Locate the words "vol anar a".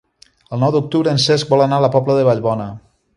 1.53-1.85